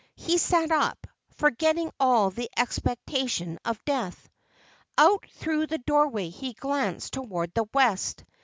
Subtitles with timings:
[0.15, 1.05] He sat up,
[1.37, 4.27] forgetting all the expectation of death.
[4.97, 8.23] Out through the doorway he glanced toward the west.